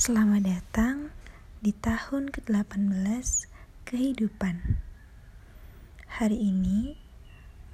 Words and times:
Selamat 0.00 0.48
datang 0.48 1.12
di 1.60 1.76
tahun 1.76 2.32
ke-18 2.32 3.28
kehidupan. 3.84 4.80
Hari 6.16 6.40
ini 6.40 6.96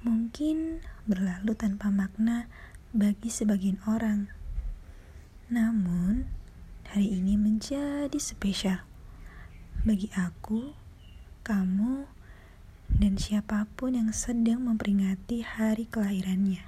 mungkin 0.03 0.83
berlalu 1.07 1.55
tanpa 1.55 1.87
makna 1.87 2.51
bagi 2.91 3.31
sebagian 3.31 3.79
orang. 3.87 4.27
Namun, 5.47 6.27
hari 6.91 7.15
ini 7.15 7.39
menjadi 7.39 8.19
spesial 8.19 8.83
bagi 9.87 10.11
aku, 10.11 10.75
kamu, 11.47 12.11
dan 12.91 13.15
siapa 13.15 13.71
pun 13.79 13.95
yang 13.95 14.11
sedang 14.11 14.67
memperingati 14.67 15.47
hari 15.47 15.87
kelahirannya. 15.87 16.67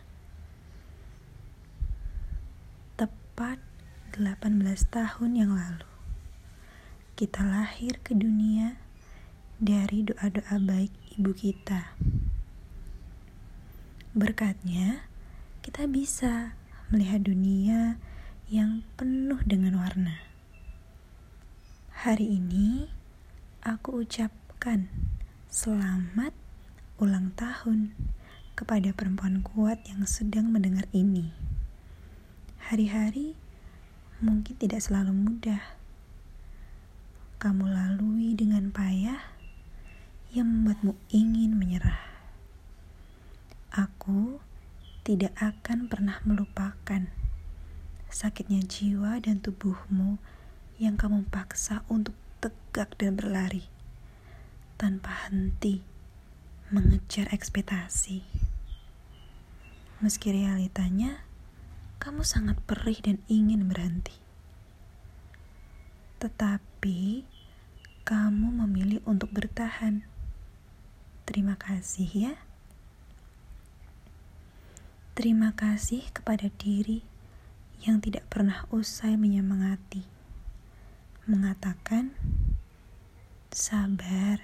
Tepat 2.96 3.69
18 4.16 4.66
tahun 4.90 5.32
yang 5.38 5.52
lalu. 5.54 5.86
Kita 7.14 7.46
lahir 7.46 8.02
ke 8.02 8.18
dunia 8.18 8.80
dari 9.60 10.08
doa-doa 10.08 10.56
baik 10.58 10.94
ibu 11.20 11.36
kita. 11.36 11.94
Berkatnya, 14.16 15.06
kita 15.62 15.86
bisa 15.86 16.58
melihat 16.90 17.28
dunia 17.28 18.00
yang 18.50 18.82
penuh 18.98 19.38
dengan 19.46 19.78
warna. 19.78 20.18
Hari 22.08 22.26
ini, 22.40 22.90
aku 23.62 24.02
ucapkan 24.08 24.88
selamat 25.52 26.32
ulang 26.98 27.36
tahun 27.36 27.94
kepada 28.58 28.92
perempuan 28.92 29.44
kuat 29.44 29.84
yang 29.88 30.08
sedang 30.08 30.52
mendengar 30.52 30.88
ini. 30.96 31.32
Hari-hari 32.72 33.36
mungkin 34.20 34.56
tidak 34.60 34.84
selalu 34.84 35.16
mudah. 35.16 35.64
Kamu 37.40 37.72
lalui 37.72 38.36
dengan 38.36 38.68
payah 38.72 39.20
yang 40.36 40.48
membuatmu 40.52 40.94
ingin 41.10 41.56
menyerah. 41.56 42.04
Aku 43.72 44.44
tidak 45.08 45.32
akan 45.40 45.88
pernah 45.88 46.20
melupakan 46.28 47.08
sakitnya 48.12 48.60
jiwa 48.66 49.24
dan 49.24 49.40
tubuhmu 49.40 50.20
yang 50.82 51.00
kamu 51.00 51.24
paksa 51.32 51.88
untuk 51.88 52.18
tegak 52.44 52.92
dan 53.00 53.16
berlari 53.16 53.68
tanpa 54.76 55.28
henti 55.28 55.84
mengejar 56.72 57.32
ekspektasi. 57.32 58.24
Meski 60.00 60.32
realitanya, 60.32 61.28
kamu 62.00 62.24
sangat 62.24 62.56
perih 62.64 62.96
dan 63.04 63.20
ingin 63.28 63.68
berhenti. 63.68 64.16
Tetapi 66.24 67.28
kamu 68.08 68.48
memilih 68.64 69.04
untuk 69.04 69.30
bertahan. 69.36 70.08
Terima 71.28 71.60
kasih 71.60 72.10
ya. 72.10 72.34
Terima 75.12 75.52
kasih 75.52 76.08
kepada 76.16 76.48
diri 76.48 77.04
yang 77.84 78.00
tidak 78.00 78.24
pernah 78.32 78.64
usai 78.72 79.20
menyemangati. 79.20 80.08
Mengatakan, 81.28 82.16
sabar, 83.52 84.40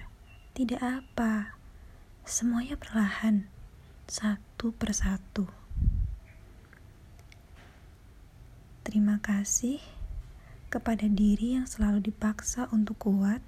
tidak 0.52 0.84
apa. 0.84 1.56
Semuanya 2.28 2.76
perlahan, 2.76 3.48
satu 4.04 4.76
persatu. 4.76 5.65
Terima 8.86 9.18
kasih 9.18 9.82
kepada 10.70 11.10
diri 11.10 11.58
yang 11.58 11.66
selalu 11.66 12.06
dipaksa 12.06 12.70
untuk 12.70 13.10
kuat, 13.10 13.42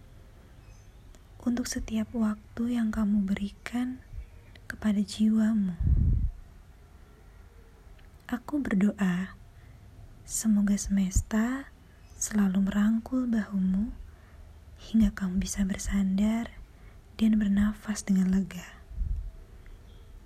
untuk 1.46 1.70
setiap 1.70 2.10
waktu 2.10 2.74
yang 2.74 2.90
kamu 2.90 3.22
berikan 3.22 4.02
kepada 4.66 4.98
jiwamu. 4.98 5.78
Aku 8.26 8.58
berdoa, 8.58 9.38
semoga 10.26 10.74
semesta 10.74 11.70
selalu 12.18 12.66
merangkul 12.66 13.30
bahumu 13.30 13.94
hingga 14.90 15.14
kamu 15.14 15.38
bisa 15.38 15.62
bersandar 15.62 16.50
dan 17.14 17.38
bernafas 17.38 18.02
dengan 18.02 18.34
lega. 18.34 18.66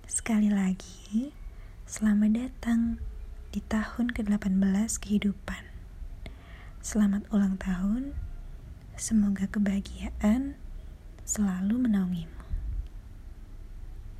Sekali 0.09 0.49
lagi, 0.49 1.29
selamat 1.85 2.31
datang 2.33 3.12
di 3.53 3.61
tahun 3.69 4.09
ke-18 4.17 4.97
kehidupan. 4.97 5.63
Selamat 6.81 7.29
ulang 7.29 7.61
tahun, 7.61 8.17
semoga 8.97 9.45
kebahagiaan 9.45 10.57
selalu 11.21 11.85
menaungimu. 11.85 12.42